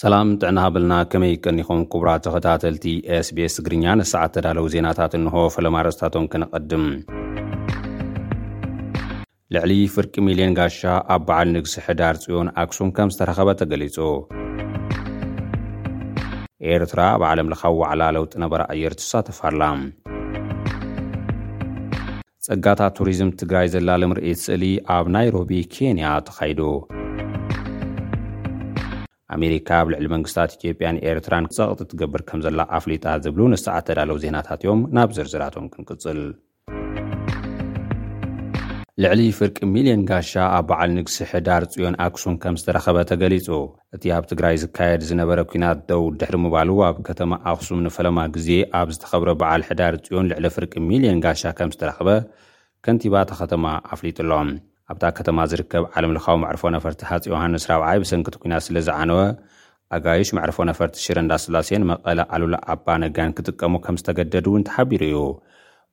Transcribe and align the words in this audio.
ሰላም 0.00 0.28
ጥዕና 0.42 0.60
ብልና 0.74 0.94
ኸመይ 1.12 1.32
ቀኒኹም 1.44 1.80
ክቡራ 1.92 2.10
ተ 2.24 2.28
ኸታተልቲ 2.34 2.84
sbስ 3.26 3.54
ትግርኛ 3.56 3.84
ንሰዓት 4.00 4.30
ተዳለዉ 4.34 4.64
ዜናታት 4.74 5.12
እንሆ 5.18 5.34
ፈለማርስታቶም 5.54 6.28
ክነቐድም 6.32 6.84
ልዕሊ 9.54 9.72
ፍርቂ 9.94 10.14
ሚልዮን 10.28 10.54
ጋሻ 10.58 10.78
ኣብ 11.14 11.22
በዓል 11.30 11.50
ንግሲ 11.56 11.74
ሕዳር 11.88 12.14
ጽዮን 12.22 12.48
ኣክሱም 12.62 12.92
ከም 12.98 13.10
ዝተረኸበ 13.16 13.48
ተገሊጹ 13.62 13.96
ኤርትራ 16.76 17.00
ኣብ 17.16 17.24
ዓለም 17.30 17.50
ለኻ 17.52 17.62
ውዕላ 17.80 18.02
ለውጢ 18.18 18.32
ነበራ 18.44 18.62
ኣየር 18.74 18.94
ትሳተፋሃላ 19.00 19.66
ጸጋታት 22.46 22.94
ቱሪዝም 23.00 23.32
ትግራይ 23.42 23.68
ዘላለምርኢት 23.74 24.40
ስእሊ 24.46 24.64
ኣብ 24.98 25.08
ናይሮቢ 25.18 25.52
ኬንያ 25.76 26.06
ተኻይዱ 26.30 26.62
ኣሜሪካ 29.36 29.68
ኣብ 29.80 29.86
ልዕሊ 29.92 30.06
መንግስታት 30.14 30.50
ኢትዮጵያን 30.56 30.96
ኤርትራን 31.10 31.44
ጸቕጢ 31.56 31.80
ትገብር 31.90 32.22
ከም 32.28 32.40
ዘላ 32.46 32.60
ኣፍሊጣ 32.78 33.04
ዝብሉ 33.24 33.40
ንሳዓ 33.52 33.76
ተዳለው 33.88 34.16
ዜናታት 34.24 34.60
እዮም 34.64 34.80
ናብ 34.96 35.08
ዝርዝራቶም 35.16 35.66
ክንቅጽል 35.74 36.20
ልዕሊ 39.02 39.20
ፍርቂ 39.36 39.58
ሚልዮን 39.74 40.00
ጋሻ 40.08 40.30
ኣብ 40.56 40.64
በዓል 40.70 40.90
ንግሲ 40.96 41.16
ሕዳር 41.32 41.62
ፅዮን 41.74 41.94
ኣክሱም 42.06 42.34
ከም 42.42 42.56
ዝተረኸበ 42.60 42.96
ተገሊጹ 43.10 43.46
እቲ 43.96 44.02
ኣብ 44.16 44.24
ትግራይ 44.30 44.56
ዝካየድ 44.62 45.02
ዝነበረ 45.10 45.40
ኩናት 45.52 45.78
ደውድ 45.90 46.16
ድሕሪ 46.22 46.36
ምባሉ 46.44 46.70
ኣብ 46.88 46.98
ከተማ 47.08 47.32
ኣክሱም 47.52 47.80
ንፈለማ 47.86 48.18
ግዜ 48.36 48.48
ኣብ 48.80 48.90
ዝተኸብረ 48.96 49.32
በዓል 49.42 49.64
ሕዳር 49.68 49.96
እፅዮን 50.00 50.28
ልዕሊ 50.32 50.46
ፍርቂ 50.56 50.74
ሚልዮን 50.90 51.22
ጋሻ 51.26 51.42
ከም 51.60 51.72
ዝተረኸበ 51.76 52.10
ከንቲባ 52.84 53.14
ተ 53.30 53.40
ኸተማ 53.42 53.64
ኣፍሊጡኣሎም 53.96 54.50
ኣብታ 54.92 55.04
ከተማ 55.18 55.38
ዚርከብ 55.50 55.84
ዓለምልኻዊ 55.96 56.36
ማዕርፎ 56.44 56.62
ነፈርቲ 56.76 57.00
ሃፂ 57.08 57.20
ዮሃንስ 57.32 57.64
4ብይ 57.70 57.98
ብሰንኪ 58.02 58.26
ቲ 58.34 58.38
ኲናት 58.42 58.62
ስለ 58.66 58.76
ዝዓነወ 58.86 59.20
ኣጋይሽ 59.96 60.28
ማዕርፎ 60.38 60.58
ነፈርቲ 60.70 60.94
0ረ 61.04 61.16
እንዳ 61.24 61.32
3ላሴን 61.44 61.82
መቐለ 61.90 62.18
ኣሉላ 62.34 62.56
ኣባ 62.74 62.86
ነጋን 63.02 63.30
ክጥቀሙ 63.36 63.74
ከም 63.84 63.96
ዝተገደድ 64.00 64.46
እውን 64.50 64.62
ተሓቢሩ 64.68 65.02
እዩ 65.10 65.18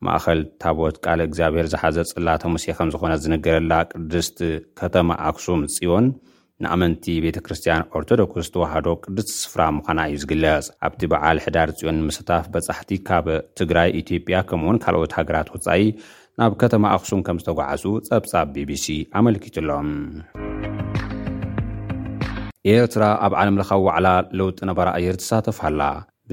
ማእኸል 0.05 0.41
ታቦት 0.63 0.95
ቃል 1.05 1.19
እግዚኣብሄር 1.27 1.67
ዝሓዘ 1.73 1.97
ጽላተሙሴ 2.11 2.65
ከም 2.79 2.89
ዝዀነ 2.95 3.13
ዝንገረላ 3.25 3.73
ቅድስቲ 3.93 4.39
ከተማ 4.81 5.09
ኣክሱም 5.29 5.61
ጽዮን 5.75 6.07
ንኣመንቲ 6.63 7.05
ቤተ 7.23 7.37
ክርስትያን 7.45 7.83
ኦርቶዶክስ 7.97 8.47
ተውሃዶ 8.53 8.87
ቅዱስቲ 9.05 9.31
ስፍራ 9.43 9.63
ምዃና 9.77 9.99
እዩ 10.11 10.15
ዚግለጽ 10.23 10.67
ኣብቲ 10.87 11.01
በዓል 11.11 11.39
ሕዳር 11.45 11.69
ጽዮን 11.79 11.97
ንምስታፍ 12.03 12.45
በጻሕቲ 12.53 12.91
ካብ 13.09 13.27
ትግራይ 13.59 13.89
ኢትዮጵያ 14.01 14.37
ከምኡ 14.51 14.65
እውን 14.69 14.79
ካልኦት 14.85 15.11
ሃገራት 15.17 15.49
ወጻኢ 15.55 15.81
ናብ 16.41 16.53
ከተማ 16.61 16.83
ኣኽሱም 16.95 17.21
ከም 17.27 17.37
ዝተጓዓዙ 17.41 17.83
ጸብጻብ 18.07 18.47
ቢቢሲ 18.55 18.85
ኣመልኪቱሎም 19.19 19.87
ኤርትራ 22.73 23.03
ኣብ 23.25 23.33
ዓለም 23.41 23.55
ለኻዊ 23.59 23.79
ዋዕላ 23.87 24.07
ለውጢ 24.39 24.59
ነባራ 24.69 24.89
አየር 24.97 25.15
ትሳተፍሃላ 25.21 25.81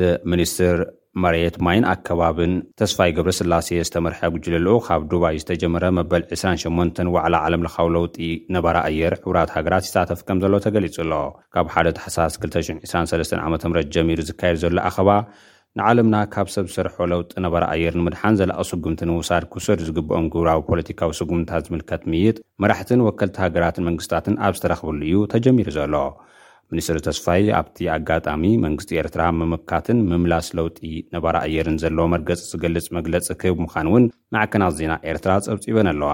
ብሚኒስትር 0.00 0.78
መርየት 1.24 1.56
ማይን 1.68 1.84
ኣከባብን 1.92 2.52
ተስፋይ 2.80 3.10
ገብረ 3.18 3.32
ስላሴየ 3.38 3.84
ዝተመርሐ 3.90 4.20
ጕጅሉሉ 4.34 4.68
ካብ 4.88 5.02
ዱባይ 5.14 5.36
ዝተጀመረ 5.44 5.84
መበል 6.00 6.22
28 6.38 7.02
ዋዕላ 7.16 7.34
ዓለም 7.46 7.64
ለኻዊ 7.68 7.88
ለውጢ 7.96 8.16
ነባራ 8.58 8.76
አየር 8.90 9.16
ሕውራት 9.24 9.52
ሃገራት 9.56 9.86
ይሳተፍ 9.88 10.22
ከም 10.28 10.40
ዘሎ 10.44 10.54
ተገሊጹ 10.66 10.96
ኣሎ 11.06 11.12
ካብ 11.56 11.68
ሓደ 11.76 11.88
ተሓሳስ 12.00 12.36
223 12.46 13.36
ዓ 13.46 13.48
ምት 13.54 13.64
ጀሚሩ 13.96 14.18
ዝካየድ 14.30 14.58
ዘሎ 14.64 14.78
ኣኸባ 14.90 15.10
ንዓለምና 15.78 16.16
ካብ 16.32 16.48
ሰብ 16.54 16.66
ዝሰርሖ 16.72 16.96
ለውጢ 17.12 17.30
ነባራ 17.44 17.62
ኣየርን 17.74 18.02
ምድሓን 18.06 18.36
ዘለቐ 18.40 18.58
ስጕምቲ 18.68 19.00
ንውሳድ 19.10 19.44
ኵሰድ 19.54 19.78
ዚግብኦም 19.86 20.26
ግብራዊ 20.34 20.60
ፖለቲካዊ 20.68 21.10
ስጕምትታት 21.20 21.64
ዚምልከት 21.68 22.02
ምይይጥ 22.10 22.36
መራሕትን 22.62 23.00
ወከልቲ 23.06 23.36
ሃገራትን 23.44 23.86
መንግስትታትን 23.88 24.36
ኣብ 24.48 24.54
ዝተረኽብሉ 24.58 25.00
እዩ 25.08 25.16
ተጀሚሩ 25.32 25.68
ዘሎ 25.78 25.96
ሚኒስትሪ 26.72 26.98
ተስፋይ 27.08 27.48
ኣብቲ 27.60 27.78
ኣጋጣሚ 27.96 28.44
መንግስቲ 28.66 28.92
ኤርትራ 29.02 29.22
ምምካትን 29.40 29.98
ምምላስ 30.12 30.46
ለውጢ 30.58 30.78
ነባራ 31.16 31.34
ኣየርን 31.48 31.78
ዘለዎ 31.84 32.06
መርገጽ 32.14 32.42
ዚገልጽ 32.52 32.86
መግለጽ 32.98 33.26
ክህብ 33.40 33.58
ምዃን 33.64 33.90
እውን 33.90 34.06
ማዕከናት 34.36 34.76
ዜና 34.80 34.94
ኤርትራ 35.10 35.34
ጸብጺበን 35.46 35.90
ኣለዋ 35.94 36.12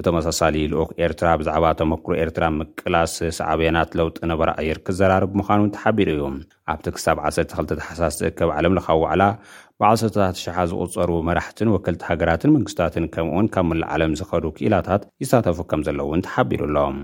ብተመሳሳሊ 0.00 0.56
ልኡኽ 0.72 0.90
ኤርትራ 1.04 1.28
ብዛዕባ 1.38 1.64
ተመክሩ 1.78 2.12
ኤርትራ 2.24 2.44
ምቅላስ 2.58 3.12
ሰዕብያናት 3.38 3.90
ለውጢ 3.98 4.18
ነበራ 4.32 4.50
ኣየርክዘራርብ 4.62 5.30
ምዃን 5.38 5.60
እውን 5.62 5.72
ተሓቢሩ 5.76 6.08
እዩ 6.14 6.22
ኣብቲ 6.72 6.86
ክሳብ 6.96 7.18
12 7.30 7.72
ተሓሳስ 7.80 8.16
ትእከብ 8.20 8.50
ዓለምለኻብዋዕላ 8.56 9.24
ብዓሰርታታት 9.82 10.36
ሽሓ 10.42 10.56
ዝቝጸሩ 10.72 11.10
መራሕትን 11.28 11.72
ወክልቲ 11.74 12.02
ሃገራትን 12.10 12.52
መንግስትታትን 12.56 13.06
ከምኡውን 13.16 13.48
ካብ 13.56 13.66
ምላእ 13.70 13.90
ዓለም 13.96 14.14
ዝኸዱ 14.20 14.44
ክኢላታት 14.58 15.02
ይሳተፉ 15.24 15.58
ከም 15.72 15.82
ዘለ 15.88 16.00
እውን 16.08 16.22
ተሓቢሩ 16.28 16.62
ኣሎም 16.68 17.00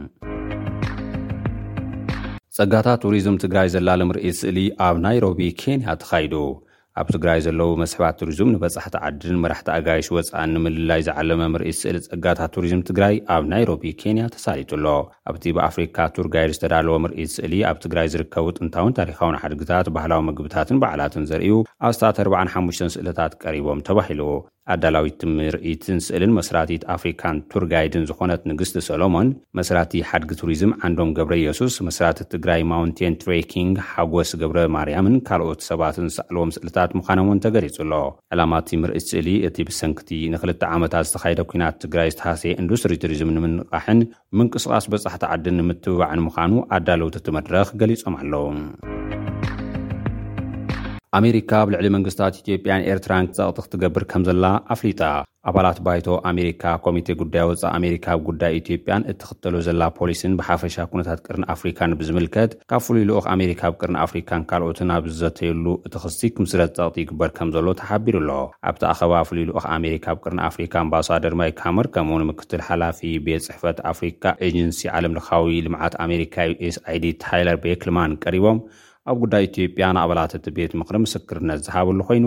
ጸጋታት 2.58 3.00
ቱሪዝም 3.06 3.38
ትግራይ 3.46 3.68
ዘላ 3.76 3.88
ልምርኢ 4.02 4.28
ስእሊ 4.42 4.58
ኣብ 4.88 4.96
ናይሮቢ 5.08 5.40
ኬንያ 5.62 5.88
ተኻይዱ 6.04 6.34
ኣብ 7.00 7.08
ትግራይ 7.14 7.38
ዘለዉ 7.44 7.70
መስሕባት 7.80 8.18
ቱሪዙም 8.18 8.50
ንበጻሕቲ 8.54 8.94
ዓድን 9.06 9.38
መራሕቲ 9.44 9.68
ኣጋይሽ 9.76 10.08
ወፃእ 10.16 10.44
ንምልላይ 10.50 11.00
ዝዓለመ 11.06 11.40
ምርኢት 11.54 11.78
ስእሊ 11.80 11.96
ጸጋታት 12.04 12.50
ቱሪዝም 12.56 12.84
ትግራይ 12.88 13.14
ኣብ 13.36 13.44
ናይሮቢ 13.52 13.82
ኬንያ 14.00 14.24
ተሳሊጡኣሎ 14.34 14.86
ኣብቲ 15.30 15.44
ብኣፍሪካ 15.56 15.96
ቱርጋይድ 16.18 16.52
ዝተዳለዎ 16.56 16.96
ምርኢት 17.06 17.32
ስእሊ 17.36 17.52
ኣብ 17.70 17.78
ትግራይ 17.86 18.08
ዝርከቡ 18.14 18.46
ጥንታውን 18.58 18.96
ታሪኻውን 19.00 19.40
ሓድግታት 19.44 19.88
ባህላዊ 19.96 20.22
ምግብታትን 20.30 20.80
በዓላትን 20.84 21.28
ዘርእዩ 21.32 21.54
ኣብስታት 21.88 22.18
45ሽ 22.28 22.80
ስእለታት 22.96 23.34
ቀሪቦም 23.44 23.84
ተባሂሉ 23.88 24.22
ኣዳላዊቲ 24.72 25.20
ምርኢትን 25.38 25.98
ስእልን 26.06 26.32
መስራቲት 26.38 26.82
ኣፍሪካን 26.94 27.36
ቱርጋይድን 27.52 28.06
ዝኾነት 28.10 28.42
ንግስቲ 28.50 28.76
ሰሎሞን 28.88 29.28
መስራቲ 29.58 29.92
ሓድጊ 30.10 30.30
ቱሪዝም 30.42 30.72
ዓንዶም 30.88 31.10
ገብረ 31.18 31.34
ኢየሱስ 31.42 31.74
መስራቲት 31.88 32.28
ትግራይ 32.34 32.62
ማውንቴን 32.70 33.18
ትሬኪንግ 33.24 33.74
ሓጐስ 33.90 34.30
ገብረ 34.42 34.60
ማርያምን 34.76 35.16
ካልኦት 35.28 35.60
ሰባትን 35.70 36.08
ዝሳዕልዎ 36.14 36.44
ምስእልታት 36.52 36.90
ምዃኖምንተገሊጹ 37.00 37.76
ኣሎ 37.86 37.92
ዕላማቲ 38.36 38.70
ምርኢት 38.84 39.06
ስእሊ 39.12 39.28
እቲ 39.50 39.56
ብሰንኪቲ 39.70 40.10
ንክልተ 40.36 40.62
ዓመታት 40.78 41.08
ዝተኻይደ 41.10 41.40
ኩናት 41.52 41.76
ትግራይ 41.84 42.10
ዝተሃሰየ 42.16 42.58
ኢንዱስትሪ 42.64 42.96
ቱሪዝም 43.04 43.34
ንምንቓሕን 43.36 44.00
ምንቅስቓስ 44.38 44.86
በጻሕቲ 44.94 45.24
ዓዲን 45.34 45.58
ንምትብባዕንምዃኑ 45.60 46.54
ኣዳለውቲ 46.78 47.16
እቲ 47.22 47.28
መድረኽ 47.38 47.68
ገሊጾም 47.82 48.16
ኣለዉ 48.22 48.44
ኣሜሪካ 51.18 51.50
ኣብ 51.62 51.68
ልዕሊ 51.72 51.86
መንግስታት 51.96 52.38
ኢትዮጵያን 52.40 52.84
ኤርትራን 52.92 53.26
ክጸቕቲ 53.30 53.58
ክትገብር 53.64 54.04
ከም 54.10 54.22
ዘላ 54.28 54.44
ኣፍሊጣ 54.74 55.00
ኣባላት 55.50 55.78
ባይቶ 55.86 56.06
ኣሜሪካ 56.30 56.64
ኮሚተ 56.84 57.08
ጉዳይ 57.20 57.44
ወፃእ 57.48 57.72
ኣሜሪካ 57.78 58.06
ብ 58.18 58.22
ጉዳይ 58.28 58.52
ኢትዮጵያን 58.60 59.04
እትኽተሎ 59.12 59.54
ዘላ 59.66 59.82
ፖሊስን 59.98 60.32
ብሓፈሻ 60.38 60.76
ኩነታት 60.92 61.20
ቅርን 61.26 61.44
ኣፍሪካን 61.54 61.94
ብዝምልከት 62.00 62.52
ካብ 62.70 62.80
ፍሉይ 62.86 63.04
ልኦኽ 63.08 63.26
ኣሜሪካ 63.34 63.62
ብ 63.72 63.78
ቅርን 63.80 63.98
ኣፍሪካን 64.04 64.44
ካልኦትን 64.52 64.92
ኣብ 64.96 65.04
ዝዘተየሉ 65.10 65.64
እቲ 65.88 65.94
ክሲክምስረት 66.04 66.72
ጸቕቲ 66.78 66.98
ይግበር 67.02 67.30
ከም 67.38 67.50
ዘሎ 67.56 67.66
ተሓቢሩ 67.80 68.16
ኣሎ 68.24 68.30
ኣብቲኣኸባ 68.70 69.12
ፍሉይ 69.28 69.46
ልኦኽ 69.50 69.66
ኣሜሪካ 69.78 70.06
ብ 70.16 70.24
ቅርን 70.24 70.40
ኣፍሪካ 70.48 70.74
ኣምባሳደር 70.84 71.36
ማይካምር 71.42 71.88
ከምኡ 71.96 72.12
እውን 72.14 72.26
ምክትል 72.30 72.62
ሓላፊ 72.70 73.00
ቤት 73.28 73.44
ፅሕፈት 73.50 73.78
ኣፍሪካ 73.92 74.24
ኤጅንሲ 74.48 74.80
ዓለም 74.96 75.14
ልካዊ 75.18 75.56
ልምዓት 75.68 75.96
ኣሜሪካ 76.06 76.36
sid 76.76 77.06
ታይለር 77.26 77.58
ቤክ 77.66 77.84
ልማን 77.90 78.14
ቀሪቦም 78.26 78.58
ኣብ 79.12 79.16
ጉዳይ 79.22 79.44
ኢትዮጵያ 79.48 79.84
ንኣባላትእቲ 79.96 80.46
ቤት 80.56 80.72
ምኽሪ 80.80 80.96
ምስክርነት 81.04 81.58
ዝሃበሉ 81.66 81.98
ኮይኑ 82.08 82.26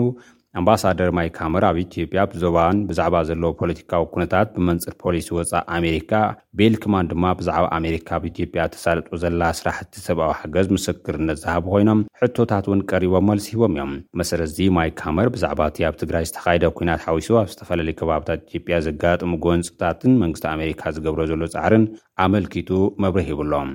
ኣምባሳደር 0.58 1.08
ማይ 1.16 1.28
ካመር 1.36 1.64
ኣብ 1.68 1.76
ኢትዮጵያ 1.84 2.20
ብዞባን 2.32 2.76
ብዛዕባ 2.88 3.14
ዘለዎ 3.28 3.48
ፖለቲካዊ 3.60 4.04
ኩነታት 4.12 4.48
ብመንፅር 4.54 4.94
ፖሊስ 5.02 5.26
ወፃእ 5.36 5.64
ኣሜሪካ 5.78 6.12
ቤልክማን 6.58 7.08
ድማ 7.12 7.24
ብዛዕባ 7.40 7.64
ኣሜሪካ 7.78 8.08
ብኢትዮጵያ 8.22 8.62
ተሳልጡ 8.74 9.08
ዘላ 9.22 9.42
ስራሕቲ 9.58 9.92
ሰብኣዊ 10.06 10.32
ሓገዝ 10.40 10.68
ምስክርነት 10.76 11.38
ዝሃቡ 11.42 11.64
ኮይኖም 11.74 12.00
ሕቶታት 12.20 12.64
እውን 12.68 12.80
ቀሪቦም 12.92 13.26
መልሲ 13.32 13.48
ሂቦም 13.56 13.74
እዮም 13.78 13.92
መሰለት 14.20 14.50
እዚ 14.52 14.70
ማይ 14.78 14.90
ካመር 15.02 15.30
ብዛዕባ 15.36 15.60
እቲ 15.72 15.78
ኣብ 15.88 15.96
ትግራይ 16.04 16.26
ዝተኻይደ 16.30 16.64
ኩናት 16.78 17.02
ሓዊሱ 17.06 17.30
ኣብ 17.42 17.48
ዝተፈላለየ 17.54 17.98
ከባብታት 18.02 18.40
ኢትዮጵያ 18.48 18.78
ዘጋጥሙ 18.88 19.32
ጎንፅታትን 19.46 20.14
መንግስቲ 20.22 20.46
ኣሜሪካ 20.56 20.82
ዝገብሮ 20.98 21.20
ዘሎ 21.32 21.42
ጻዕርን 21.56 21.86
ኣመልኪቱ 22.26 22.70
መብረህ 23.04 23.28
ሂብሎም 23.32 23.70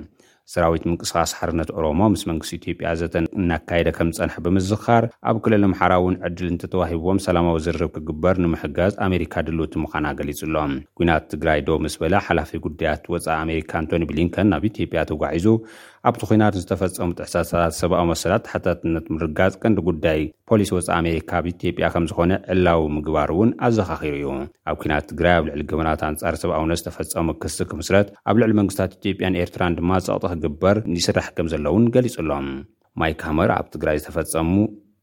ሰራዊት 0.52 0.82
ምንቅስኻስ 0.88 1.30
ሓርነት 1.36 1.70
ኦሮሞ 1.76 2.00
ምስ 2.14 2.22
መንግስቲ 2.30 2.50
ኢትዮጵያ 2.58 2.88
ዘተ 3.00 3.14
እናካየደ 3.40 3.88
ከም 3.96 4.08
ፀንሐ 4.18 4.34
ብምዝኻር 4.46 5.04
ኣብ 5.28 5.36
ክልዕል 5.44 5.64
ምሓራ 5.72 5.92
እውን 6.00 6.16
ዕድል 6.28 6.48
እንተተዋሂብዎም 6.52 7.20
ሰላማዊ 7.26 7.56
ዝርብ 7.66 7.88
ክግበር 7.94 8.36
ንምሕጋዝ 8.44 8.92
ኣሜሪካ 9.06 9.34
ድልቲ 9.46 9.74
ምዃና 9.84 10.06
ገሊጹ 10.18 10.40
ሎም 10.56 10.74
ኩናት 11.00 11.24
ትግራይ 11.34 11.60
ዶ 11.70 11.78
ምስ 11.86 11.96
በለ 12.02 12.14
ሓላፊ 12.26 12.50
ጉዳያት 12.66 13.06
ወፃኢ 13.14 13.36
ኣሜሪካ 13.44 13.72
ኣንቶኒ 13.82 14.02
ብሊንከን 14.10 14.50
ናብ 14.54 14.66
ኢትዮጵያ 14.72 15.04
ተጓዒዙ 15.12 15.48
ኣብቲ 16.08 16.22
ኩናት 16.30 16.54
ዝተፈፀሙ 16.62 17.10
ጥሕሳታት 17.18 17.74
ሰብኣዊ 17.80 18.02
መሰላት 18.12 18.42
ተሓታትነት 18.46 19.04
ምርጋዝ 19.16 19.52
ቀንዲ 19.62 19.80
ጉዳይ 19.88 20.20
ፖሊስ 20.50 20.70
ወፃኢ 20.76 20.94
ኣሜሪካ 21.02 21.30
ኣብኢትዮጵያ 21.40 21.86
ከም 21.94 22.04
ዝኾነ 22.10 22.32
ዕላዊ 22.54 22.80
ምግባር 22.98 23.30
እውን 23.34 23.50
ኣዘኻኺሩ 23.68 24.12
እዩ 24.18 24.28
ኣብ 24.70 24.76
ኩናት 24.84 25.06
ትግራይ 25.12 25.32
ኣብ 25.38 25.44
ልዕሊ 25.48 25.62
ገበናት 25.70 26.02
ኣንጻር 26.10 26.36
ሰብኣውነት 26.42 26.80
ዝተፈፀሙ 26.82 27.28
ክቲ 27.44 27.58
ክምስረት 27.70 28.08
ኣብ 28.30 28.36
ልዕሊ 28.42 28.52
መንግስታት 28.62 28.92
ኢትዮጵያን 29.00 29.38
ኤርትራን 29.44 29.78
ድማ 29.80 29.92
ፀቅጥ 30.10 30.33
ክግበር 30.34 30.76
ንይስራሕ 30.94 31.26
ከም 31.36 31.46
ዘሎውን 31.52 31.84
ገሊጹ 31.94 32.14
ሎም 32.30 32.46
ማይካመር 33.00 33.50
ኣብ 33.58 33.66
ትግራይ 33.74 33.96
ዝተፈጸሙ 34.02 34.52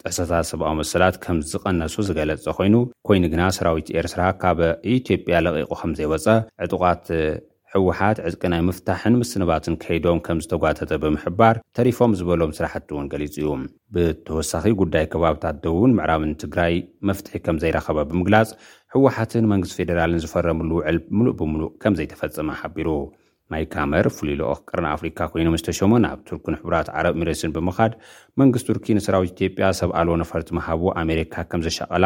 ጥሕሰታት 0.03 0.45
ሰብኣዊ 0.51 0.73
መሰላት 0.81 1.15
ከም 1.23 1.37
ዝቐነሱ 1.51 1.95
ዝገለጸ 2.07 2.45
ኮይኑ 2.57 2.75
ኮይኑ 3.07 3.23
ግና 3.33 3.41
ሰራዊት 3.57 3.87
ኤርትራ 3.99 4.21
ካብ 4.41 4.59
ኢትዮጵያ 4.95 5.35
ለቒቑ 5.45 5.71
ከም 5.81 5.91
ዘይወፀ 5.99 6.25
ዕጡቓት 6.65 7.03
ሕወሓት 7.73 8.17
ዕጥቂ 8.27 8.41
ናይ 8.53 8.61
ምፍታሕን 8.69 9.13
ምስንባትን 9.19 9.75
ከይዶም 9.83 10.17
ከም 10.25 10.39
ዝተጓተተ 10.45 10.91
ብምሕባር 11.03 11.55
ተሪፎም 11.77 12.15
ዝበሎም 12.19 12.51
ስራሕቲ 12.57 12.89
እውን 12.95 13.05
ገሊጹ 13.13 13.35
እዩ 13.43 13.49
ብተወሳኺ 13.95 14.63
ጉዳይ 14.81 15.05
ከባብታት 15.13 15.59
ደውን 15.65 15.93
ምዕራብን 15.99 16.33
ትግራይ 16.43 16.73
መፍትሒ 17.09 17.33
ከም 17.45 17.59
ዘይረኸበ 17.63 17.97
ብምግላጽ 18.09 18.49
ሕወሓትን 18.95 19.47
መንግስቲ 19.53 19.77
ፌደራልን 19.81 20.23
ዝፈረምሉ 20.25 20.71
ውዕል 20.79 20.99
ምሉእ 21.19 21.35
ብምሉእ 21.41 21.71
ከም 21.83 21.95
ዘይተፈጸመ 21.99 22.49
ሓቢሩ 22.61 22.89
ማይ 23.53 23.63
ካመር 23.73 24.05
ፍሉይ 24.17 24.35
ልኦክ 24.41 24.59
ቅርና 24.69 24.87
ኣፍሪካ 24.97 25.19
ኮይኖም 25.31 25.55
ዝተሸሙን 25.61 26.05
ኣብ 26.11 26.19
ቱርኪንሕቡራት 26.27 26.87
ዓረብ 26.97 27.15
ምርስን 27.21 27.53
ብምኻድ 27.55 27.93
መንግስቲ 28.41 28.65
ቱርኪ 28.71 28.87
ንሰራዊት 28.97 29.33
ኢትዮጵያ 29.35 29.67
ሰብኣለ 29.79 30.07
ነፈርቲ 30.21 30.47
ምሃቦ 30.59 30.83
ኣሜሪካ 31.03 31.35
ከም 31.51 31.63
ዘሸቐላ 31.65 32.05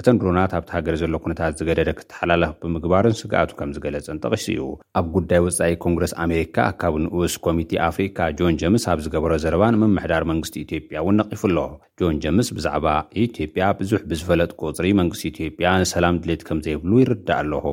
እተን 0.00 0.16
ድሩናት 0.20 0.52
ኣብቲሃገረ 0.58 0.94
ዘሎ 1.02 1.14
ኩነታት 1.22 1.52
ዝገደደ 1.58 1.90
ክተሓላለኽ 2.00 2.50
ብምግባርን 2.62 3.14
ስግኣቱ 3.20 3.50
ከም 3.58 3.70
ዝገለጸን 3.76 4.20
ጠቒሱ 4.24 4.44
እዩ 4.52 4.60
ኣብ 4.98 5.06
ጉዳይ 5.16 5.40
ወፃኢ 5.44 5.72
ኮንግረስ 5.84 6.12
ኣሜሪካ 6.24 6.56
ካብ 6.80 6.94
ንኡስ 7.04 7.34
ኮሚቴ 7.46 7.70
ኣፍሪካ 7.88 8.18
ጆን 8.40 8.58
ጀምስ 8.62 8.84
ኣብ 8.92 8.98
ዝገበሮ 9.06 9.32
ዘረባ 9.44 9.62
ንምምሕዳር 9.76 10.24
መንግስቲ 10.32 10.56
ኢትዮጵያ 10.66 11.00
እውን 11.04 11.16
ነቒፉ 11.20 11.42
ኣለ 11.48 11.58
ጆን 12.02 12.20
ጀምስ 12.24 12.50
ብዛዕባ 12.58 12.86
ኢትዮጵያ 13.24 13.66
ብዙሕ 13.80 14.00
ብዝፈለጥ 14.12 14.50
ቁፅሪ 14.64 14.86
መንግስቲ 15.00 15.24
ኢትዮጵያ 15.32 15.72
ንሰላም 15.84 16.20
ድሌት 16.24 16.44
ከም 16.50 16.60
ዘይብሉ 16.68 16.92
ይርዳእ 17.02 17.40
ኣለኹ 17.44 17.66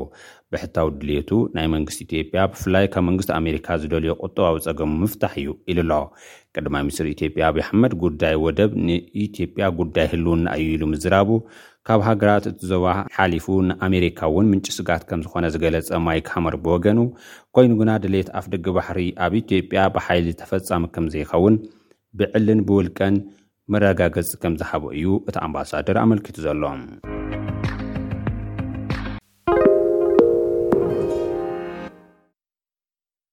ብሕታዊ 0.54 0.88
ድሌቱ 1.02 1.30
ናይ 1.56 1.68
መንግስቲ 1.74 2.00
ኢትዮጵያ 2.06 2.40
ብፍላይ 2.52 2.86
ካብ 2.94 3.04
መንግስቲ 3.10 3.30
ኣሜሪካ 3.42 3.68
ዝደልዮ 3.82 4.12
ቁጠባዊ 4.26 4.58
ፀገሙ 4.66 4.90
ምፍታሕ 5.04 5.34
እዩ 5.42 5.52
ኢሉ 5.72 5.80
ኣሎ 5.86 5.92
ቀዳማ 6.56 6.76
ሚኒስትሪ 6.88 7.08
ኢትዮጵያ 7.16 7.44
ኣብዪ 7.52 7.62
ኣሕመድ 7.68 7.94
ጉዳይ 8.04 8.36
ወደብ 8.46 8.72
ንኢትዮጵያ 8.88 9.64
ጉዳይ 9.80 10.06
ህልውና 10.12 10.46
እዩ 10.60 10.68
ኢሉ 10.76 10.84
ምዝራቡ 10.94 11.30
ካብ 11.88 12.00
ሃገራት 12.10 12.46
እቲ 12.52 12.62
ዞባ 12.72 12.86
ሓሊፉ 13.16 13.48
ንኣሜሪካ 13.70 14.20
እውን 14.30 14.46
ምንጭ 14.52 14.68
ስጋት 14.78 15.04
ከም 15.10 15.24
ዝኾነ 15.26 15.46
ዝገለፀ 15.56 15.92
ማይክ 16.06 16.30
ሃመር 16.36 16.56
ብወገኑ 16.66 17.00
ኮይኑ 17.58 17.72
ግና 17.82 17.92
ድሌት 18.06 18.30
ኣፍ 18.40 18.46
ደጊ 18.54 18.66
ባሕሪ 18.78 19.02
ኣብ 19.26 19.36
ኢትዮጵያ 19.44 19.82
ብሓይሊ 19.98 20.26
ዝተፈፃሚ 20.36 20.86
ከም 20.96 21.08
ዘይኸውን 21.16 21.58
ብዕልን 22.20 22.62
ብውልቀን 22.70 23.18
መረጋገፂ 23.74 24.32
ከም 24.44 24.56
ዝሃበ 24.62 24.84
እዩ 24.98 25.10
እቲ 25.30 25.38
ኣምባሳደር 25.48 26.00
ኣመልኪቱ 26.06 26.38
ዘሎም 26.48 26.82